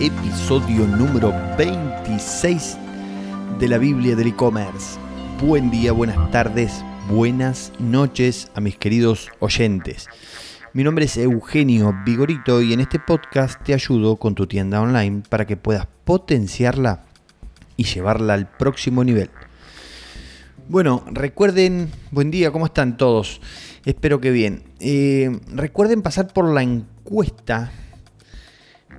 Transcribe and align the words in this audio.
episodio 0.00 0.86
número 0.86 1.32
26 1.58 2.78
de 3.58 3.68
la 3.68 3.78
Biblia 3.78 4.16
del 4.16 4.28
e-commerce. 4.28 4.98
Buen 5.40 5.70
día, 5.70 5.92
buenas 5.92 6.30
tardes, 6.30 6.84
buenas 7.08 7.72
noches 7.78 8.50
a 8.54 8.60
mis 8.60 8.76
queridos 8.78 9.28
oyentes. 9.38 10.08
Mi 10.72 10.84
nombre 10.84 11.04
es 11.04 11.16
Eugenio 11.18 11.94
Vigorito 12.04 12.62
y 12.62 12.72
en 12.72 12.80
este 12.80 12.98
podcast 12.98 13.62
te 13.62 13.74
ayudo 13.74 14.16
con 14.16 14.34
tu 14.34 14.46
tienda 14.46 14.80
online 14.80 15.22
para 15.28 15.46
que 15.46 15.56
puedas 15.56 15.86
potenciarla 16.04 17.04
y 17.76 17.84
llevarla 17.84 18.34
al 18.34 18.50
próximo 18.50 19.04
nivel. 19.04 19.30
Bueno, 20.68 21.04
recuerden, 21.10 21.90
buen 22.10 22.30
día, 22.30 22.50
¿cómo 22.50 22.66
están 22.66 22.96
todos? 22.96 23.40
Espero 23.84 24.20
que 24.20 24.30
bien. 24.30 24.62
Eh, 24.78 25.40
recuerden 25.52 26.02
pasar 26.02 26.32
por 26.32 26.48
la 26.52 26.62
encuesta 26.62 27.72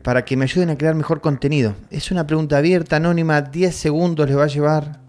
para 0.03 0.25
que 0.25 0.37
me 0.37 0.45
ayuden 0.45 0.69
a 0.69 0.77
crear 0.77 0.95
mejor 0.95 1.21
contenido. 1.21 1.75
Es 1.89 2.11
una 2.11 2.25
pregunta 2.25 2.57
abierta, 2.57 2.97
anónima, 2.97 3.41
10 3.41 3.75
segundos 3.75 4.27
les 4.27 4.37
va 4.37 4.43
a 4.43 4.47
llevar 4.47 4.99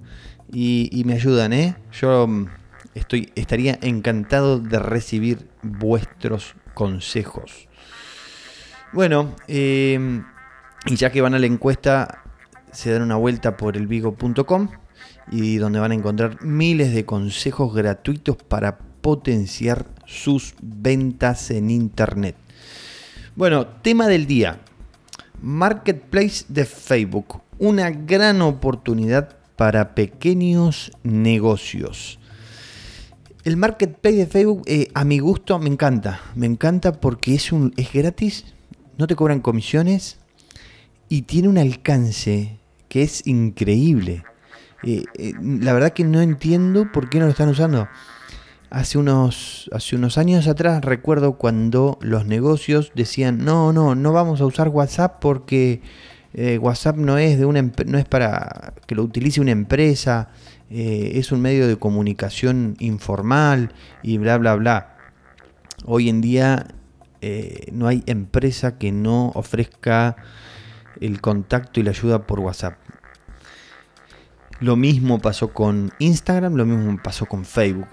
y, 0.53 1.03
me 1.07 1.15
ayudan, 1.15 1.53
¿eh? 1.53 1.77
Yo 1.93 2.27
mm, 2.27 2.47
estoy, 2.95 3.33
estaría 3.35 3.79
encantado 3.83 4.59
de 4.59 4.79
recibir 4.79 5.49
vuestros 5.63 6.55
consejos. 6.75 7.69
Bueno, 8.93 9.35
eh, 9.49 10.23
y 10.87 10.97
ya 10.97 11.11
que 11.11 11.23
van 11.23 11.35
a 11.35 11.39
la 11.39 11.47
encuesta, 11.47 12.23
se 12.73 12.91
dan 12.91 13.03
una 13.03 13.17
vuelta 13.17 13.57
por 13.57 13.77
elvigo.com 13.77 14.69
y 15.31 15.57
donde 15.57 15.79
van 15.79 15.93
a 15.93 15.95
encontrar 15.95 16.43
miles 16.43 16.93
de 16.93 17.05
consejos 17.05 17.75
gratuitos 17.75 18.37
para 18.37 18.79
potenciar 18.79 19.87
sus 20.07 20.55
ventas 20.61 21.51
en 21.51 21.71
Internet. 21.71 22.37
Bueno, 23.35 23.67
tema 23.67 24.09
del 24.09 24.27
día. 24.27 24.61
Marketplace 25.43 26.45
de 26.49 26.65
Facebook. 26.65 27.43
Una 27.59 27.91
gran 27.91 28.41
oportunidad 28.43 29.37
para 29.57 29.95
pequeños 29.95 30.93
negocios. 31.03 32.21
El 33.45 33.57
marketplace 33.57 34.17
de 34.19 34.27
Facebook, 34.27 34.63
eh, 34.67 34.89
a 34.95 35.05
mi 35.05 35.19
gusto, 35.19 35.59
me 35.59 35.69
encanta. 35.69 36.21
Me 36.37 36.47
encanta 36.47 37.01
porque 37.01 37.35
es, 37.35 37.51
un, 37.51 37.75
es 37.77 37.93
gratis, 37.93 38.45
no 38.99 39.09
te 39.09 39.17
cobran 39.17 39.41
comisiones 39.41 40.19
y 41.09 41.23
tiene 41.23 41.49
un 41.49 41.59
alcance 41.59 42.61
que 42.89 43.03
es 43.03 43.27
increíble. 43.27 44.23
Eh, 44.85 45.05
eh, 45.19 45.33
la 45.41 45.73
verdad 45.73 45.93
que 45.93 46.05
no 46.05 46.21
entiendo 46.21 46.91
por 46.93 47.11
qué 47.11 47.19
no 47.19 47.25
lo 47.25 47.33
están 47.33 47.49
usando. 47.49 47.89
Hace 48.73 48.97
unos, 48.97 49.69
hace 49.71 49.97
unos 49.97 50.17
años 50.17 50.49
atrás 50.49 50.83
recuerdo 50.83 51.35
cuando 51.35 51.99
los 52.01 52.25
negocios 52.25 52.91
decían, 52.95 53.45
no, 53.45 53.71
no, 53.71 53.95
no 53.95 54.15
vamos 54.15 54.41
a 54.41 54.47
usar 54.47 54.71
WhatsApp 54.71 55.19
porque 55.21 55.83
eh, 56.33 56.57
WhatsApp 56.57 56.97
no 56.97 57.19
es, 57.19 57.39
de 57.39 57.45
una, 57.45 57.61
no 57.61 57.99
es 57.99 58.07
para 58.07 58.73
que 58.87 58.95
lo 58.95 59.03
utilice 59.03 59.43
una 59.43 59.51
empresa, 59.51 60.31
es 60.71 61.33
un 61.33 61.43
medio 61.43 61.69
de 61.69 61.77
comunicación 61.77 62.77
informal 62.79 63.75
y 64.03 64.17
bla, 64.17 64.39
bla, 64.39 64.55
bla. 64.55 64.97
Hoy 65.85 66.09
en 66.09 66.23
día 66.23 66.69
no 67.73 67.89
hay 67.89 68.03
empresa 68.07 68.79
que 68.79 68.91
no 68.91 69.33
ofrezca 69.35 70.17
el 70.99 71.21
contacto 71.21 71.79
y 71.79 71.83
la 71.83 71.91
ayuda 71.91 72.27
por 72.27 72.41
WhatsApp. 72.41 72.79
Lo 74.61 74.77
mismo 74.77 75.19
pasó 75.19 75.53
con 75.53 75.91
Instagram, 75.99 76.55
lo 76.55 76.65
mismo 76.65 76.97
pasó 77.03 77.27
con 77.27 77.45
Facebook. 77.45 77.89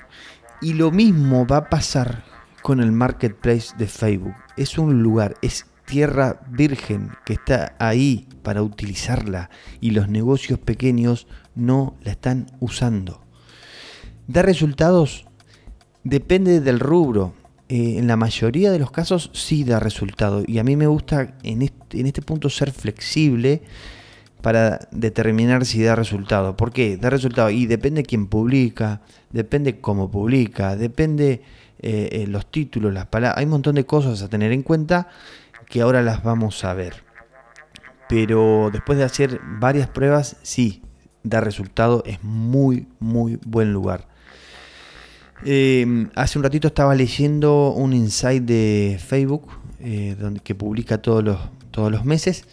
Y 0.61 0.73
lo 0.73 0.91
mismo 0.91 1.47
va 1.47 1.57
a 1.57 1.69
pasar 1.69 2.25
con 2.61 2.81
el 2.81 2.91
marketplace 2.91 3.75
de 3.77 3.87
Facebook. 3.87 4.35
Es 4.57 4.77
un 4.77 5.01
lugar, 5.01 5.35
es 5.41 5.65
tierra 5.85 6.41
virgen 6.51 7.11
que 7.25 7.33
está 7.33 7.75
ahí 7.79 8.27
para 8.43 8.61
utilizarla 8.61 9.49
y 9.79 9.91
los 9.91 10.09
negocios 10.09 10.59
pequeños 10.59 11.27
no 11.55 11.95
la 12.03 12.11
están 12.11 12.47
usando. 12.59 13.21
¿Da 14.27 14.41
resultados? 14.41 15.25
Depende 16.03 16.59
del 16.59 16.79
rubro. 16.79 17.33
Eh, 17.69 17.97
en 17.97 18.07
la 18.07 18.17
mayoría 18.17 18.71
de 18.71 18.79
los 18.79 18.91
casos 18.91 19.31
sí 19.33 19.63
da 19.63 19.79
resultado. 19.79 20.43
Y 20.45 20.59
a 20.59 20.63
mí 20.63 20.75
me 20.75 20.87
gusta 20.87 21.37
en 21.43 21.61
este, 21.61 21.99
en 21.99 22.07
este 22.07 22.21
punto 22.21 22.49
ser 22.49 22.71
flexible 22.71 23.61
para 24.41 24.79
determinar 24.91 25.65
si 25.65 25.83
da 25.83 25.95
resultado. 25.95 26.55
¿Por 26.55 26.71
qué? 26.71 26.97
Da 26.97 27.09
resultado 27.09 27.49
y 27.49 27.65
depende 27.65 28.03
quién 28.03 28.27
publica, 28.27 29.01
depende 29.31 29.79
cómo 29.81 30.09
publica, 30.09 30.75
depende 30.75 31.41
eh, 31.79 32.09
eh, 32.11 32.27
los 32.27 32.49
títulos, 32.49 32.93
las 32.93 33.07
palabras. 33.07 33.37
Hay 33.37 33.45
un 33.45 33.51
montón 33.51 33.75
de 33.75 33.85
cosas 33.85 34.21
a 34.21 34.29
tener 34.29 34.51
en 34.51 34.63
cuenta 34.63 35.07
que 35.67 35.81
ahora 35.81 36.01
las 36.01 36.23
vamos 36.23 36.63
a 36.63 36.73
ver. 36.73 37.03
Pero 38.07 38.69
después 38.71 38.97
de 38.97 39.03
hacer 39.03 39.39
varias 39.59 39.87
pruebas, 39.87 40.37
sí, 40.41 40.81
da 41.23 41.41
resultado, 41.41 42.01
es 42.05 42.23
muy, 42.23 42.87
muy 42.99 43.39
buen 43.45 43.71
lugar. 43.73 44.07
Em, 45.45 46.09
hace 46.15 46.39
un 46.39 46.43
ratito 46.43 46.67
estaba 46.67 46.95
leyendo 46.95 47.71
un 47.71 47.93
insight 47.93 48.43
de 48.43 48.99
Facebook, 49.05 49.47
eh, 49.79 50.15
donde, 50.19 50.39
que 50.39 50.55
publica 50.55 51.01
todos 51.01 51.23
los, 51.23 51.39
todos 51.71 51.91
los 51.91 52.03
meses 52.03 52.45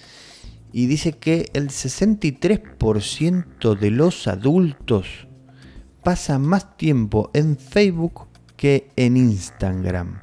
y 0.76 0.87
dice 0.88 1.12
que 1.12 1.48
el 1.54 1.70
63% 1.70 3.78
de 3.78 3.91
los 3.91 4.28
adultos 4.28 5.26
pasa 6.04 6.38
más 6.38 6.76
tiempo 6.76 7.31
en 7.32 7.56
Facebook 7.56 8.28
que 8.59 8.91
en 8.94 9.16
Instagram. 9.16 10.20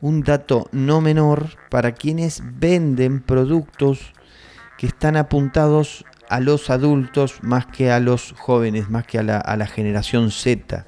Un 0.00 0.22
dato 0.22 0.66
no 0.72 1.02
menor 1.02 1.58
para 1.68 1.92
quienes 1.92 2.42
venden 2.42 3.20
productos 3.20 4.14
que 4.78 4.86
están 4.86 5.18
apuntados 5.18 6.06
a 6.30 6.40
los 6.40 6.70
adultos 6.70 7.40
más 7.42 7.66
que 7.66 7.90
a 7.90 8.00
los 8.00 8.32
jóvenes, 8.38 8.88
más 8.88 9.04
que 9.04 9.18
a 9.18 9.22
la, 9.22 9.66
generación 9.66 10.30
Z. 10.30 10.86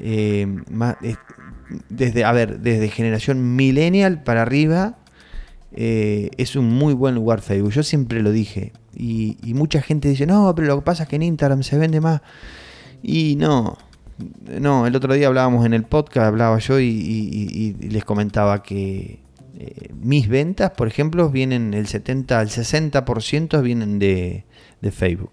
Eh, 0.00 0.46
desde, 1.90 2.24
a 2.24 2.32
ver, 2.32 2.60
desde 2.60 2.88
generación 2.88 3.56
millennial 3.56 4.22
para 4.22 4.40
arriba 4.40 5.03
eh, 5.76 6.30
es 6.36 6.54
un 6.54 6.68
muy 6.68 6.94
buen 6.94 7.14
lugar 7.16 7.40
Facebook. 7.40 7.72
Yo 7.72 7.82
siempre 7.82 8.22
lo 8.22 8.30
dije. 8.30 8.72
Y, 8.94 9.36
mucha 9.54 9.82
gente 9.82 10.08
dice, 10.08 10.26
no, 10.26 10.54
pero 10.54 10.68
lo 10.68 10.76
que 10.76 10.84
pasa 10.84 11.02
es 11.02 11.08
que 11.08 11.16
en 11.16 11.22
Instagram 11.22 11.62
se 11.62 11.78
vende 11.78 12.00
más. 12.00 12.20
Y 13.02 13.36
no, 13.36 13.76
no, 14.60 14.86
el 14.86 14.94
otro 14.94 15.12
día 15.14 15.26
hablábamos 15.26 15.66
en 15.66 15.74
el 15.74 15.82
podcast, 15.82 16.28
hablaba 16.28 16.58
yo 16.58 16.78
y, 16.78 17.76
les 17.80 18.04
comentaba 18.04 18.62
que 18.62 19.20
eh, 19.58 19.88
mis 19.94 20.28
ventas, 20.28 20.70
por 20.70 20.86
ejemplo, 20.86 21.28
vienen 21.28 21.74
el 21.74 21.88
70 21.88 22.38
al 22.38 22.48
60% 22.48 23.62
vienen 23.62 23.98
de, 23.98 24.44
de 24.80 24.90
Facebook. 24.92 25.32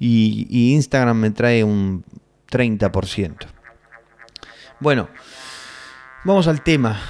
Y, 0.00 0.46
y 0.50 0.74
Instagram 0.74 1.16
me 1.16 1.30
trae 1.30 1.62
un 1.62 2.04
30%. 2.50 3.36
Bueno, 4.80 5.08
Vamos 6.22 6.48
al 6.48 6.60
tema. 6.62 7.00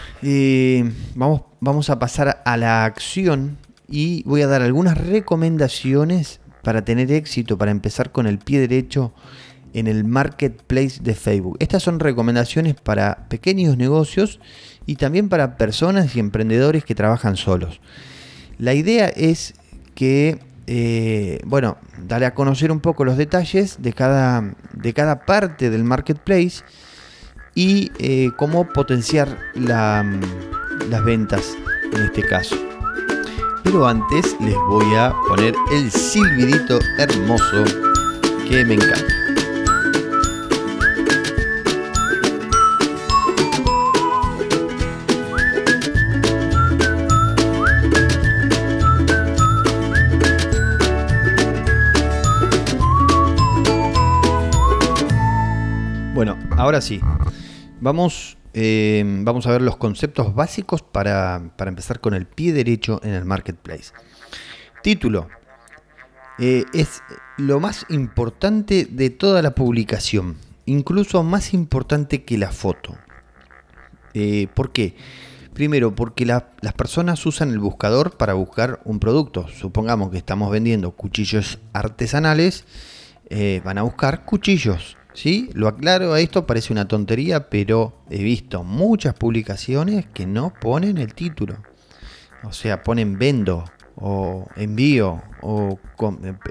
Vamos, 1.17 1.91
a 1.91 1.99
pasar 1.99 2.43
a 2.45 2.57
la 2.57 2.85
acción 2.85 3.59
y 3.89 4.23
voy 4.23 4.43
a 4.43 4.47
dar 4.47 4.63
algunas 4.63 4.97
recomendaciones 4.97 6.39
para 6.63 6.85
tener 6.85 7.11
éxito, 7.11 7.59
para 7.59 7.73
empezar 7.73 8.13
con 8.13 8.29
el 8.29 8.39
pie 8.39 8.61
derecho 8.61 9.13
en 9.75 9.89
el 9.89 10.05
marketplace 10.05 11.01
de 11.03 11.15
Facebook. 11.15 11.57
Estas 11.59 11.83
son 11.83 11.99
recomendaciones 11.99 12.77
para 12.77 13.27
pequeños 13.29 13.77
negocios 13.77 14.39
y 14.87 14.95
también 14.95 15.29
para 15.29 15.57
personas 15.57 16.15
y 16.15 16.21
emprendedores 16.21 16.85
que 16.85 16.95
trabajan 16.95 17.37
solos. 17.37 17.81
La 18.59 18.75
idea 18.75 19.09
es 19.09 19.55
que, 19.97 20.39
eh, 20.69 21.41
bueno, 21.45 21.79
darle 22.07 22.27
a 22.27 22.35
conocer 22.35 22.71
un 22.71 22.79
poco 22.79 23.05
los 23.05 23.17
detalles 23.17 23.83
de 23.83 23.93
cada 23.93 25.25
parte 25.27 25.69
del 25.69 25.83
marketplace 25.83 26.63
y 27.55 27.91
eh, 27.99 28.31
cómo 28.37 28.67
potenciar 28.69 29.29
mm, 29.55 30.21
las 30.91 31.05
ventas 31.05 31.57
en 31.93 32.03
este 32.03 32.23
caso. 32.23 32.57
Pero 33.63 33.87
antes 33.87 34.37
les 34.41 34.57
voy 34.69 34.95
a 34.95 35.15
poner 35.29 35.55
el 35.73 35.91
silbidito 35.91 36.79
hermoso 36.99 37.65
que 38.49 38.65
me 38.65 38.75
encanta. 38.75 39.21
Bueno, 56.13 56.37
ahora 56.59 56.83
sí, 56.83 57.01
Vamos, 57.81 58.37
eh, 58.53 59.03
vamos 59.23 59.47
a 59.47 59.53
ver 59.53 59.63
los 59.63 59.79
conceptos 59.79 60.35
básicos 60.35 60.83
para, 60.83 61.51
empezar 61.59 62.01
con 62.01 62.13
el 62.13 62.27
pie 62.27 62.53
derecho 62.53 63.01
en 63.03 63.15
el 63.15 63.25
marketplace. 63.25 63.93
Título. 64.83 65.29
Eh, 66.39 66.65
es 66.75 67.03
lo 67.39 67.59
más 67.59 67.87
importante 67.89 68.87
de 68.91 69.09
toda 69.09 69.41
la 69.41 69.55
publicación, 69.55 70.37
incluso 70.67 71.23
más 71.23 71.55
importante 71.55 72.25
que 72.25 72.37
la 72.37 72.53
foto. 72.53 72.97
Eh, 74.13 74.49
¿Por 74.55 74.73
qué? 74.73 74.95
Primero, 75.55 75.95
porque 75.95 76.27
las 76.27 76.73
personas 76.77 77.25
usan 77.25 77.51
el 77.51 77.59
buscador 77.59 78.17
para 78.19 78.35
buscar 78.35 78.81
un 78.85 79.01
producto. 79.01 79.49
Supongamos 79.49 80.11
que 80.11 80.19
estamos 80.19 80.51
vendiendo 80.51 80.93
cuchillos 80.93 81.59
artesanales, 81.73 82.65
van 83.65 83.79
a 83.79 83.83
buscar 83.83 84.25
cuchillos. 84.25 84.97
¿Sí? 85.15 85.51
Lo 85.55 85.69
aclaro, 85.69 86.13
a 86.13 86.21
esto 86.21 86.47
parece 86.47 86.73
una 86.73 86.89
tontería, 86.89 87.51
pero 87.51 87.93
he 88.11 88.23
visto 88.23 88.65
muchas 88.65 89.15
publicaciones 89.15 90.07
que 90.07 90.27
no 90.27 90.53
ponen 90.61 90.99
el 90.99 91.15
título. 91.15 91.59
O 92.45 92.53
sea, 92.53 92.83
ponen 92.83 93.19
vendo 93.19 93.65
o 93.97 94.47
envío 94.57 95.23
o 95.43 95.79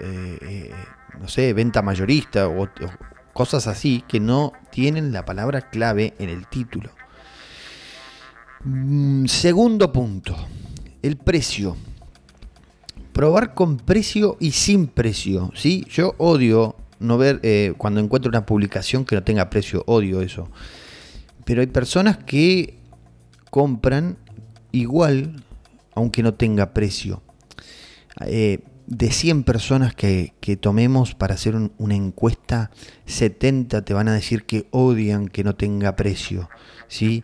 eh, 0.01 0.37
eh, 0.41 0.71
no 1.19 1.27
sé, 1.27 1.53
venta 1.53 1.81
mayorista 1.81 2.47
o 2.47 2.69
cosas 3.33 3.67
así 3.67 4.03
que 4.07 4.19
no 4.19 4.53
tienen 4.69 5.11
la 5.11 5.25
palabra 5.25 5.69
clave 5.69 6.13
en 6.19 6.29
el 6.29 6.47
título. 6.47 6.91
Mm, 8.63 9.25
segundo 9.25 9.91
punto, 9.91 10.35
el 11.01 11.17
precio. 11.17 11.75
Probar 13.13 13.53
con 13.53 13.77
precio 13.77 14.37
y 14.39 14.51
sin 14.51 14.87
precio. 14.87 15.51
¿sí? 15.55 15.85
Yo 15.89 16.15
odio 16.17 16.75
no 16.99 17.17
ver 17.17 17.39
eh, 17.43 17.73
cuando 17.77 17.99
encuentro 17.99 18.29
una 18.29 18.45
publicación 18.45 19.05
que 19.05 19.15
no 19.15 19.23
tenga 19.23 19.49
precio, 19.49 19.83
odio 19.87 20.21
eso. 20.21 20.49
Pero 21.45 21.61
hay 21.61 21.67
personas 21.67 22.17
que 22.17 22.77
compran 23.49 24.17
igual 24.71 25.43
aunque 25.95 26.23
no 26.23 26.33
tenga 26.33 26.73
precio. 26.73 27.21
Eh, 28.25 28.59
de 28.89 29.11
100 29.11 29.43
personas 29.43 29.93
que, 29.93 30.33
tomemos 30.59 31.13
para 31.13 31.35
hacer 31.35 31.55
una 31.55 31.95
encuesta, 31.95 32.71
70 33.05 33.85
te 33.85 33.93
van 33.93 34.07
a 34.07 34.13
decir 34.13 34.45
que 34.45 34.67
odian 34.71 35.27
que 35.27 35.43
no 35.43 35.53
tenga 35.55 35.95
precio, 35.95 36.49
¿sí? 36.87 37.23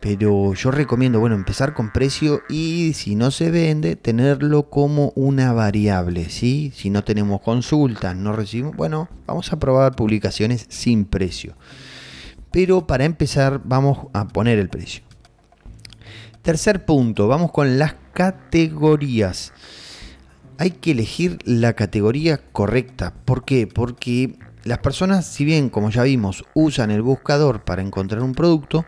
Pero 0.00 0.54
yo 0.54 0.72
recomiendo, 0.72 1.20
bueno, 1.20 1.36
empezar 1.36 1.72
con 1.72 1.92
precio 1.92 2.42
y 2.48 2.94
si 2.94 3.14
no 3.14 3.30
se 3.30 3.52
vende, 3.52 3.94
tenerlo 3.94 4.68
como 4.68 5.12
una 5.14 5.52
variable, 5.52 6.28
¿sí? 6.30 6.72
Si 6.74 6.90
no 6.90 7.04
tenemos 7.04 7.40
consultas, 7.42 8.16
no 8.16 8.32
recibimos, 8.32 8.74
bueno, 8.76 9.08
vamos 9.24 9.52
a 9.52 9.58
probar 9.60 9.94
publicaciones 9.94 10.66
sin 10.68 11.04
precio. 11.04 11.54
Pero 12.50 12.88
para 12.88 13.04
empezar, 13.04 13.60
vamos 13.64 13.98
a 14.12 14.26
poner 14.26 14.58
el 14.58 14.68
precio. 14.68 15.04
Tercer 16.42 16.84
punto, 16.84 17.28
vamos 17.28 17.52
con 17.52 17.78
las 17.78 17.94
categorías 18.12 19.52
hay 20.58 20.70
que 20.70 20.92
elegir 20.92 21.38
la 21.44 21.74
categoría 21.74 22.38
correcta. 22.52 23.12
¿Por 23.24 23.44
qué? 23.44 23.66
Porque 23.66 24.38
las 24.64 24.78
personas, 24.78 25.26
si 25.26 25.44
bien, 25.44 25.68
como 25.68 25.90
ya 25.90 26.02
vimos, 26.02 26.44
usan 26.54 26.90
el 26.90 27.02
buscador 27.02 27.64
para 27.64 27.82
encontrar 27.82 28.22
un 28.22 28.34
producto, 28.34 28.86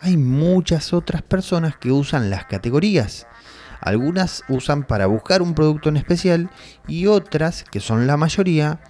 hay 0.00 0.16
muchas 0.16 0.92
otras 0.92 1.22
personas 1.22 1.76
que 1.76 1.92
usan 1.92 2.30
las 2.30 2.44
categorías. 2.44 3.26
Algunas 3.80 4.42
usan 4.48 4.86
para 4.86 5.06
buscar 5.06 5.42
un 5.42 5.54
producto 5.54 5.88
en 5.88 5.96
especial 5.96 6.50
y 6.88 7.06
otras, 7.06 7.64
que 7.64 7.80
son 7.80 8.06
la 8.06 8.16
mayoría, 8.16 8.80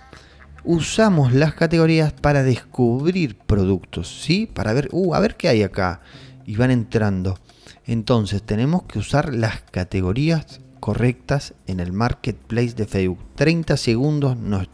usamos 0.65 1.33
las 1.33 1.55
categorías 1.55 2.13
para 2.13 2.43
descubrir 2.43 3.37
productos, 3.37 4.23
¿sí? 4.23 4.47
Para 4.47 4.73
ver, 4.73 4.89
uh, 4.93 5.15
a 5.15 5.21
ver 5.21 5.37
qué 5.37 5.49
hay 5.49 5.63
acá. 5.63 6.01
Y 6.47 6.57
van 6.57 6.71
entrando. 6.71 7.39
Entonces 7.87 8.43
tenemos 8.43 8.85
que 8.85 8.99
usar 8.99 9.35
las 9.35 9.61
categorías 9.63 10.61
correctas 10.85 11.55
en 11.67 11.81
el 11.81 11.95
marketplace 11.95 12.75
de 12.75 12.85
Facebook. 12.85 13.19
30 13.37 13.79
segundos 13.79 14.37
nos, 14.37 14.69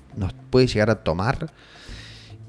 puede 0.50 0.66
llegar 0.66 0.90
a 0.90 1.04
tomar 1.04 1.52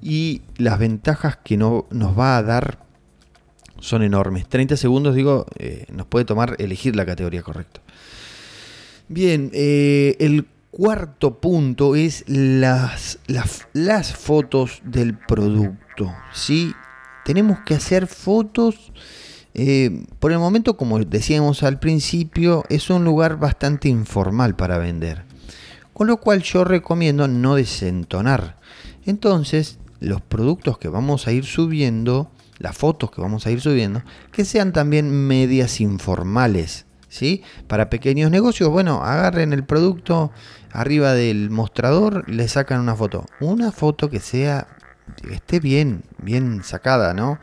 y 0.02 0.42
las 0.58 0.80
ventajas 0.80 1.38
que 1.44 1.58
no, 1.58 1.86
nos 1.92 2.18
va 2.18 2.38
a 2.38 2.42
dar 2.42 2.80
son 3.80 4.02
enormes. 4.02 4.50
30 4.50 4.78
segundos, 4.78 5.14
digo, 5.14 5.46
eh, 5.60 5.86
nos 5.94 6.08
puede 6.08 6.26
tomar 6.26 6.56
elegir 6.58 6.96
la 6.96 7.06
categoría 7.06 7.44
correcta. 7.44 7.82
Bien, 9.10 9.52
eh, 9.54 10.16
el 10.20 10.48
cuarto 10.72 11.40
punto 11.40 11.96
es 11.96 12.24
las, 12.28 13.20
las, 13.28 13.68
las, 13.74 14.12
fotos 14.12 14.82
del 14.84 15.16
producto. 15.16 16.12
¿sí? 16.34 16.74
Tenemos 17.26 17.60
que 17.60 17.76
hacer 17.76 18.08
fotos 18.08 18.92
eh, 19.54 20.06
por 20.20 20.32
el 20.32 20.40
momento, 20.40 20.78
como 20.78 21.00
decíamos 21.00 21.64
al 21.64 21.80
principio, 21.80 22.64
es 22.70 22.90
un 22.90 23.04
lugar 23.04 23.38
bastante 23.38 23.90
informal 23.90 24.56
para 24.56 24.78
vender. 24.78 25.24
Con 25.94 26.08
lo 26.08 26.18
cual 26.18 26.42
yo 26.42 26.64
recomiendo 26.64 27.28
no 27.28 27.56
desentonar. 27.56 28.58
Entonces, 29.06 29.78
los 30.00 30.22
productos 30.22 30.78
que 30.78 30.88
vamos 30.88 31.28
a 31.28 31.32
ir 31.32 31.46
subiendo, 31.46 32.32
las 32.60 32.78
fotos 32.78 33.12
que 33.12 33.22
vamos 33.22 33.46
a 33.46 33.52
ir 33.52 33.62
subiendo, 33.62 34.04
que 34.32 34.46
sean 34.46 34.72
también 34.72 35.10
medias 35.28 35.82
informales. 35.82 36.86
¿sí? 37.10 37.44
Para 37.68 37.90
pequeños 37.90 38.32
negocios, 38.32 38.70
bueno, 38.70 39.04
agarren 39.04 39.52
el 39.54 39.66
producto 39.66 40.32
arriba 40.72 41.14
del 41.14 41.50
mostrador, 41.50 42.28
le 42.30 42.48
sacan 42.48 42.80
una 42.80 42.96
foto. 42.96 43.26
Una 43.42 43.72
foto 43.72 44.10
que 44.10 44.22
sea, 44.22 44.68
esté 45.30 45.60
bien, 45.60 46.04
bien 46.18 46.64
sacada, 46.64 47.14
¿no? 47.14 47.38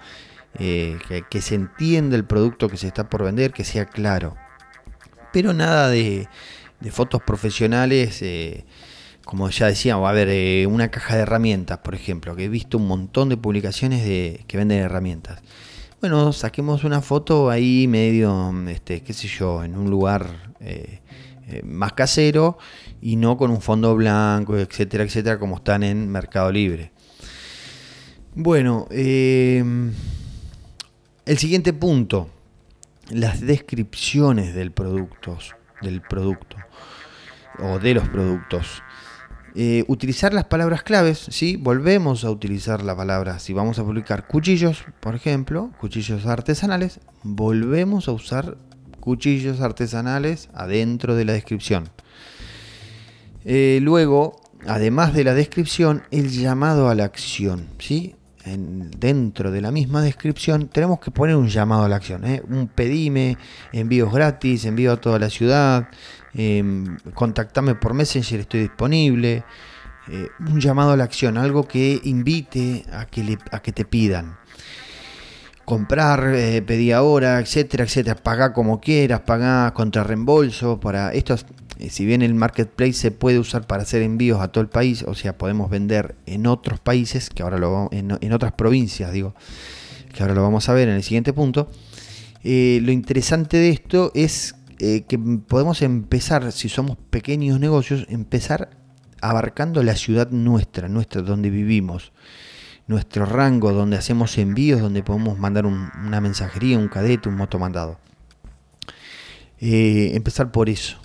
Eh, 0.58 0.98
que, 1.30 1.40
se 1.40 1.54
entienda 1.54 2.16
el 2.16 2.24
producto 2.24 2.68
que 2.68 2.76
se 2.76 2.88
está 2.88 3.08
por 3.08 3.22
vender, 3.22 3.52
que 3.52 3.64
sea 3.64 3.86
claro. 3.86 4.34
Pero 5.32 5.52
nada 5.52 5.88
de, 5.88 6.28
fotos 6.90 7.22
profesionales, 7.22 8.20
eh, 8.22 8.64
como 9.24 9.48
ya 9.50 9.66
decíamos, 9.66 10.08
a 10.08 10.12
ver, 10.12 10.28
eh, 10.30 10.66
una 10.66 10.90
caja 10.90 11.16
de 11.16 11.22
herramientas, 11.22 11.78
por 11.78 11.94
ejemplo, 11.94 12.34
que 12.34 12.44
he 12.44 12.48
visto 12.48 12.78
un 12.78 12.88
montón 12.88 13.28
de 13.28 13.36
publicaciones 13.36 14.04
de, 14.04 14.44
que 14.48 14.56
venden 14.56 14.80
herramientas. 14.80 15.40
Bueno, 16.00 16.32
saquemos 16.32 16.84
una 16.84 17.02
foto 17.02 17.50
ahí 17.50 17.86
medio, 17.88 18.52
este, 18.68 19.02
qué 19.02 19.12
sé 19.12 19.28
yo, 19.28 19.64
en 19.64 19.76
un 19.76 19.90
lugar 19.90 20.54
más 21.64 21.94
casero 21.94 22.58
y 23.00 23.16
no 23.16 23.36
con 23.36 23.50
un 23.50 23.62
fondo 23.62 23.94
blanco, 23.96 24.56
etcétera, 24.56 25.04
etcétera, 25.04 25.38
como 25.38 25.56
están 25.56 25.82
en 25.82 26.08
Mercado 26.08 26.52
Libre. 26.52 26.92
Bueno, 28.34 28.86
eh, 28.90 29.64
el 31.28 31.36
siguiente 31.36 31.74
punto, 31.74 32.30
las 33.10 33.42
descripciones 33.42 34.54
del 34.54 34.72
producto, 34.72 35.36
del 35.82 36.00
producto 36.00 36.56
o 37.58 37.78
de 37.78 37.92
los 37.92 38.08
productos. 38.08 38.82
Eh, 39.54 39.84
utilizar 39.88 40.32
las 40.32 40.44
palabras 40.44 40.82
claves, 40.82 41.26
¿sí? 41.30 41.56
volvemos 41.56 42.24
a 42.24 42.30
utilizar 42.30 42.82
la 42.82 42.96
palabra, 42.96 43.40
si 43.40 43.52
vamos 43.52 43.78
a 43.78 43.84
publicar 43.84 44.26
cuchillos, 44.26 44.86
por 45.00 45.14
ejemplo, 45.14 45.70
cuchillos 45.78 46.24
artesanales, 46.24 46.98
volvemos 47.22 48.08
a 48.08 48.12
usar 48.12 48.56
cuchillos 48.98 49.60
artesanales 49.60 50.48
adentro 50.54 51.14
de 51.14 51.26
la 51.26 51.34
descripción. 51.34 51.90
Eh, 53.44 53.80
luego, 53.82 54.40
además 54.66 55.12
de 55.12 55.24
la 55.24 55.34
descripción, 55.34 56.04
el 56.10 56.30
llamado 56.30 56.88
a 56.88 56.94
la 56.94 57.04
acción. 57.04 57.68
¿sí? 57.78 58.14
Dentro 58.44 59.50
de 59.50 59.60
la 59.60 59.70
misma 59.70 60.02
descripción 60.02 60.68
tenemos 60.68 61.00
que 61.00 61.10
poner 61.10 61.36
un 61.36 61.48
llamado 61.48 61.84
a 61.84 61.88
la 61.88 61.96
acción. 61.96 62.24
¿eh? 62.24 62.42
Un 62.48 62.68
pedime, 62.68 63.36
envíos 63.72 64.12
gratis, 64.12 64.64
envío 64.64 64.92
a 64.92 64.96
toda 64.96 65.18
la 65.18 65.30
ciudad, 65.30 65.88
eh, 66.34 66.62
contactame 67.14 67.74
por 67.74 67.94
Messenger, 67.94 68.40
estoy 68.40 68.60
disponible. 68.60 69.44
Eh, 70.10 70.28
un 70.40 70.60
llamado 70.60 70.92
a 70.92 70.96
la 70.96 71.04
acción, 71.04 71.36
algo 71.36 71.68
que 71.68 72.00
invite 72.04 72.84
a 72.92 73.06
que 73.06 73.72
te 73.72 73.84
pidan. 73.84 74.38
Comprar, 75.68 76.34
eh, 76.34 76.62
pedir 76.62 76.94
ahora, 76.94 77.38
etcétera, 77.40 77.84
etcétera. 77.84 78.16
Pagar 78.16 78.54
como 78.54 78.80
quieras, 78.80 79.20
pagar 79.20 79.74
contra 79.74 80.02
reembolso. 80.02 80.80
Para 80.80 81.12
estos 81.12 81.44
eh, 81.78 81.90
si 81.90 82.04
bien 82.04 82.22
el 82.22 82.34
marketplace 82.34 82.94
se 82.94 83.10
puede 83.10 83.38
usar 83.38 83.66
para 83.66 83.82
hacer 83.82 84.02
envíos 84.02 84.40
a 84.40 84.48
todo 84.48 84.62
el 84.62 84.68
país, 84.68 85.04
o 85.06 85.14
sea, 85.14 85.38
podemos 85.38 85.70
vender 85.70 86.16
en 86.26 86.46
otros 86.46 86.80
países, 86.80 87.30
que 87.30 87.42
ahora 87.42 87.58
lo 87.58 87.88
en, 87.92 88.16
en 88.20 88.32
otras 88.32 88.52
provincias, 88.52 89.12
digo, 89.12 89.34
que 90.12 90.22
ahora 90.22 90.34
lo 90.34 90.42
vamos 90.42 90.68
a 90.68 90.72
ver 90.72 90.88
en 90.88 90.96
el 90.96 91.02
siguiente 91.02 91.32
punto. 91.32 91.70
Eh, 92.42 92.80
lo 92.82 92.90
interesante 92.90 93.56
de 93.58 93.70
esto 93.70 94.10
es 94.14 94.56
eh, 94.80 95.04
que 95.08 95.18
podemos 95.18 95.82
empezar, 95.82 96.50
si 96.50 96.68
somos 96.68 96.96
pequeños 97.10 97.60
negocios, 97.60 98.06
empezar 98.08 98.70
abarcando 99.20 99.82
la 99.82 99.94
ciudad 99.94 100.30
nuestra, 100.30 100.88
nuestra 100.88 101.22
donde 101.22 101.50
vivimos, 101.50 102.12
nuestro 102.88 103.24
rango, 103.26 103.72
donde 103.72 103.96
hacemos 103.96 104.36
envíos, 104.38 104.80
donde 104.80 105.02
podemos 105.02 105.38
mandar 105.38 105.66
una 105.66 106.20
mensajería, 106.20 106.78
un 106.78 106.88
cadete, 106.88 107.28
un 107.28 107.36
motomandado. 107.36 107.98
empezar 109.60 110.50
por 110.50 110.68
eso. 110.68 110.98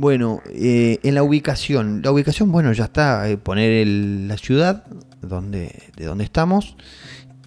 Bueno, 0.00 0.40
eh, 0.46 0.98
en 1.02 1.14
la 1.14 1.22
ubicación, 1.22 2.00
la 2.02 2.10
ubicación, 2.10 2.50
bueno, 2.50 2.72
ya 2.72 2.84
está, 2.84 3.28
eh, 3.28 3.36
poner 3.36 3.86
la 3.86 4.38
ciudad 4.38 4.86
donde, 5.20 5.90
de 5.94 6.06
donde 6.06 6.24
estamos 6.24 6.74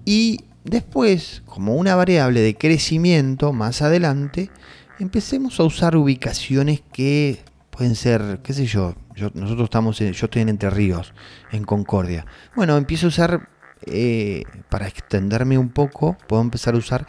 y 0.05 0.41
después, 0.63 1.41
como 1.47 1.75
una 1.75 1.95
variable 1.95 2.41
de 2.41 2.53
crecimiento 2.55 3.53
más 3.53 3.81
adelante, 3.81 4.51
empecemos 4.99 5.59
a 5.59 5.63
usar 5.63 5.95
ubicaciones 5.95 6.83
que 6.93 7.39
pueden 7.71 7.95
ser, 7.95 8.39
qué 8.43 8.53
sé 8.53 8.67
yo, 8.67 8.93
nosotros 9.33 9.63
estamos, 9.63 9.97
yo 9.97 10.09
estoy 10.11 10.43
en 10.43 10.49
Entre 10.49 10.69
Ríos, 10.69 11.13
en 11.51 11.63
Concordia. 11.63 12.27
Bueno, 12.55 12.77
empiezo 12.77 13.07
a 13.07 13.09
usar, 13.09 13.49
eh, 13.87 14.43
para 14.69 14.87
extenderme 14.87 15.57
un 15.57 15.69
poco, 15.69 16.17
puedo 16.27 16.41
empezar 16.41 16.75
a 16.75 16.77
usar 16.77 17.07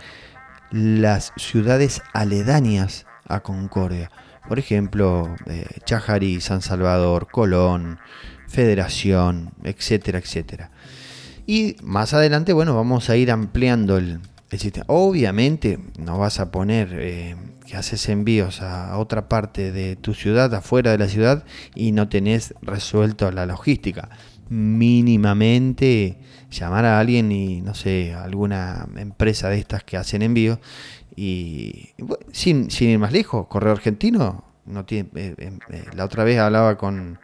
las 0.70 1.32
ciudades 1.36 2.02
aledañas 2.12 3.06
a 3.26 3.40
Concordia. 3.40 4.10
Por 4.48 4.58
ejemplo, 4.58 5.34
eh, 5.46 5.66
Chajarí, 5.84 6.40
San 6.40 6.62
Salvador, 6.62 7.28
Colón, 7.30 7.98
Federación, 8.48 9.52
etcétera, 9.62 10.18
etcétera. 10.18 10.70
Y 11.46 11.76
más 11.82 12.14
adelante, 12.14 12.52
bueno, 12.52 12.74
vamos 12.74 13.10
a 13.10 13.16
ir 13.16 13.30
ampliando 13.30 13.96
el, 13.96 14.20
sistema. 14.52 14.84
Obviamente 14.88 15.80
no 15.98 16.18
vas 16.18 16.38
a 16.38 16.52
poner 16.52 16.90
eh, 16.92 17.34
que 17.66 17.76
haces 17.76 18.08
envíos 18.08 18.62
a 18.62 18.96
otra 18.98 19.28
parte 19.28 19.72
de 19.72 19.96
tu 19.96 20.14
ciudad, 20.14 20.54
afuera 20.54 20.92
de 20.92 20.98
la 20.98 21.08
ciudad, 21.08 21.44
y 21.74 21.90
no 21.90 22.08
tenés 22.08 22.54
resuelto 22.62 23.30
la 23.32 23.46
logística. 23.46 24.10
Mínimamente 24.48 26.18
llamar 26.50 26.84
a 26.84 27.00
alguien 27.00 27.32
y, 27.32 27.60
no 27.62 27.74
sé, 27.74 28.14
alguna 28.14 28.86
empresa 28.96 29.48
de 29.48 29.58
estas 29.58 29.84
que 29.84 29.96
hacen 29.96 30.22
envíos 30.22 30.58
y 31.16 31.90
sin, 32.32 32.70
sin 32.70 32.90
ir 32.90 32.98
más 32.98 33.12
lejos, 33.12 33.46
Correo 33.46 33.72
Argentino, 33.72 34.44
no 34.66 34.84
tiene, 34.84 35.08
eh, 35.14 35.34
eh, 35.70 35.84
la 35.94 36.04
otra 36.04 36.24
vez 36.24 36.38
hablaba 36.38 36.76
con, 36.76 37.18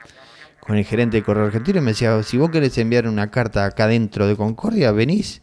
con 0.61 0.77
el 0.77 0.85
gerente 0.85 1.17
de 1.17 1.23
Correo 1.23 1.47
Argentino 1.47 1.79
y 1.79 1.83
me 1.83 1.93
decía, 1.93 2.23
si 2.23 2.37
vos 2.37 2.51
querés 2.51 2.77
enviar 2.79 3.09
una 3.09 3.31
carta 3.31 3.65
acá 3.65 3.87
dentro 3.87 4.27
de 4.27 4.37
Concordia, 4.37 4.93
venís 4.93 5.43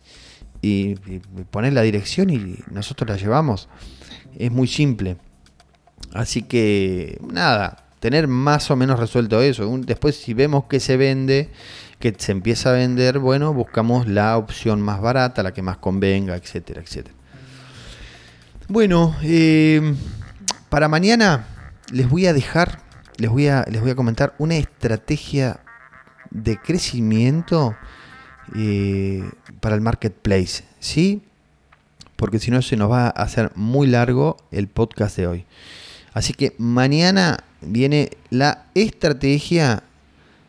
y, 0.61 0.95
y 1.09 1.71
la 1.71 1.81
dirección 1.81 2.29
y 2.29 2.59
nosotros 2.71 3.09
la 3.09 3.17
llevamos. 3.17 3.69
Es 4.37 4.51
muy 4.51 4.67
simple. 4.67 5.17
Así 6.13 6.43
que 6.43 7.19
nada, 7.33 7.86
tener 7.99 8.27
más 8.27 8.69
o 8.71 8.75
menos 8.75 8.99
resuelto 8.99 9.41
eso. 9.41 9.69
Después 9.79 10.15
si 10.15 10.33
vemos 10.33 10.65
que 10.65 10.79
se 10.79 10.97
vende, 10.97 11.49
que 11.99 12.13
se 12.17 12.31
empieza 12.31 12.69
a 12.69 12.73
vender, 12.73 13.19
bueno, 13.19 13.53
buscamos 13.53 14.07
la 14.07 14.37
opción 14.37 14.81
más 14.81 15.01
barata, 15.01 15.43
la 15.43 15.53
que 15.53 15.61
más 15.61 15.77
convenga, 15.77 16.35
etcétera, 16.35 16.81
etcétera. 16.81 17.15
Bueno, 18.67 19.15
eh, 19.23 19.95
para 20.69 20.87
mañana 20.89 21.47
les 21.91 22.09
voy 22.09 22.27
a 22.27 22.33
dejar, 22.33 22.81
les 23.17 23.31
voy 23.31 23.47
a, 23.47 23.65
les 23.69 23.81
voy 23.81 23.91
a 23.91 23.95
comentar 23.95 24.35
una 24.37 24.57
estrategia 24.57 25.61
de 26.29 26.57
crecimiento 26.57 27.75
eh, 28.55 29.23
para 29.59 29.75
el 29.75 29.81
marketplace, 29.81 30.63
¿sí? 30.79 31.21
Porque 32.15 32.39
si 32.39 32.51
no 32.51 32.61
se 32.61 32.75
nos 32.75 32.91
va 32.91 33.07
a 33.07 33.09
hacer 33.09 33.51
muy 33.55 33.87
largo 33.87 34.37
el 34.51 34.67
podcast 34.67 35.15
de 35.17 35.27
hoy. 35.27 35.45
Así 36.13 36.33
que 36.33 36.55
mañana 36.57 37.43
viene 37.67 38.11
la 38.29 38.65
estrategia 38.73 39.83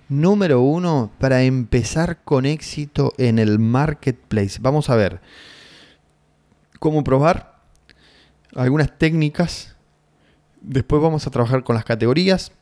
número 0.08 0.60
uno 0.62 1.10
para 1.18 1.42
empezar 1.42 2.18
con 2.24 2.46
éxito 2.46 3.12
en 3.18 3.38
el 3.38 3.58
marketplace. 3.58 4.58
Vamos 4.60 4.90
a 4.90 4.96
ver 4.96 5.20
cómo 6.78 7.04
probar 7.04 7.58
algunas 8.54 8.98
técnicas. 8.98 9.76
Después 10.60 11.00
vamos 11.02 11.26
a 11.26 11.30
trabajar 11.30 11.62
con 11.62 11.74
las 11.74 11.84
categorías, 11.84 12.52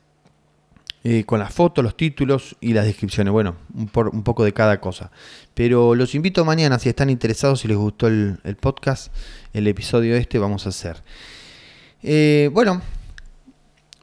eh, 1.04 1.25
con 1.25 1.38
las 1.38 1.54
fotos, 1.54 1.84
los 1.84 1.96
títulos 1.96 2.56
y 2.60 2.72
las 2.72 2.84
descripciones. 2.84 3.32
Bueno, 3.32 3.56
un, 3.75 3.88
poco 3.88 4.44
de 4.44 4.52
cada 4.52 4.80
cosa. 4.80 5.10
Pero 5.54 5.94
los 5.94 6.14
invito 6.14 6.44
mañana, 6.44 6.78
si 6.78 6.88
están 6.88 7.10
interesados, 7.10 7.60
si 7.60 7.68
les 7.68 7.76
gustó 7.76 8.08
el, 8.08 8.38
podcast, 8.60 9.12
el 9.52 9.66
episodio 9.68 10.16
este, 10.16 10.38
vamos 10.38 10.66
a 10.66 10.70
hacer. 10.70 11.02
Eh, 12.02 12.50
bueno, 12.52 12.82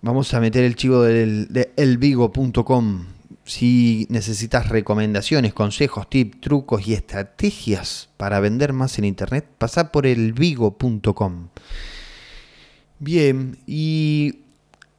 vamos 0.03 0.33
a 0.33 0.39
meter 0.39 0.63
el 0.63 0.75
chivo 0.75 1.01
de 1.01 1.72
elvigo.com. 1.75 3.05
Si 3.45 4.05
necesitas 4.10 4.69
recomendaciones, 4.69 5.53
consejos, 5.53 6.10
tips, 6.10 6.39
trucos 6.39 6.88
y 6.88 6.93
estrategias 6.93 8.10
para 8.15 8.39
vender 8.39 8.72
más 8.72 9.00
en 9.00 9.05
internet, 9.05 9.45
pasa 9.57 9.91
por 9.91 10.05
elvigo.com. 10.05 11.48
Bien, 13.00 13.57
y 13.65 14.39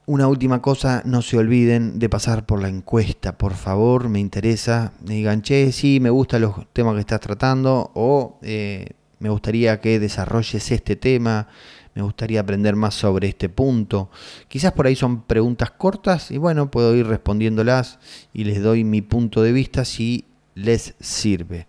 una 0.06 0.26
última 0.26 0.61
cosa, 0.61 1.02
no 1.06 1.23
se 1.23 1.38
olviden 1.38 1.99
de 1.99 2.08
pasar 2.08 2.44
por 2.44 2.61
la 2.61 2.68
encuesta, 2.68 3.38
por 3.38 3.54
favor, 3.54 4.08
me 4.08 4.20
interesa. 4.20 4.92
Me 5.02 5.14
digan, 5.14 5.42
che, 5.42 5.73
sí, 5.73 6.00
me 6.00 6.11
gustan 6.11 6.42
los 6.42 6.66
temas 6.73 6.94
que 6.94 7.00
estás 7.00 7.20
tratando 7.20 7.90
o 7.94 8.38
eh, 8.42 8.90
me 9.18 9.30
gustaría 9.30 9.80
que 9.80 9.99
desarrolles 9.99 10.70
este 10.70 10.96
tema, 10.96 11.49
me 11.94 12.02
gustaría 12.02 12.40
aprender 12.40 12.76
más 12.76 12.94
sobre 12.94 13.28
este 13.28 13.48
punto. 13.48 14.10
Quizás 14.48 14.72
por 14.72 14.86
ahí 14.86 14.96
son 14.96 15.22
preguntas 15.22 15.70
cortas 15.70 16.30
y 16.30 16.38
bueno, 16.38 16.70
puedo 16.70 16.94
ir 16.94 17.06
respondiéndolas 17.06 17.98
y 18.32 18.44
les 18.44 18.62
doy 18.62 18.84
mi 18.84 19.02
punto 19.02 19.42
de 19.42 19.52
vista 19.52 19.84
si 19.84 20.24
les 20.54 20.94
sirve. 21.00 21.66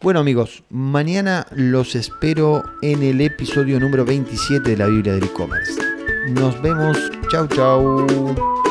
Bueno 0.00 0.20
amigos, 0.20 0.62
mañana 0.68 1.46
los 1.52 1.94
espero 1.94 2.62
en 2.82 3.02
el 3.02 3.20
episodio 3.20 3.80
número 3.80 4.04
27 4.04 4.70
de 4.70 4.76
la 4.76 4.86
Biblia 4.86 5.14
del 5.14 5.24
e-commerce. 5.24 5.80
Nos 6.28 6.60
vemos, 6.60 6.98
chau 7.30 7.46
chau. 7.48 8.65